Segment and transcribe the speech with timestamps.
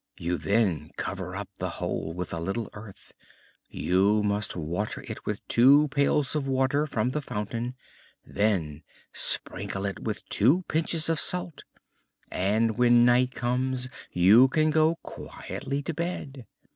[0.17, 3.13] You then cover up the hole with a little earth;
[3.69, 7.75] you must water it with two pails of water from the fountain,
[8.25, 8.81] then
[9.13, 11.65] sprinkle it with two pinches of salt,
[12.31, 16.47] and when night comes you can go quietly to bed.